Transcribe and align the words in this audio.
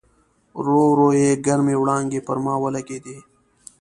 ورو 0.57 0.77
ورو 0.91 1.09
یې 1.21 1.29
ګرمې 1.45 1.75
وړانګې 1.81 2.19
پر 2.27 2.37
ما 2.45 2.53
ولګېدې. 2.63 3.17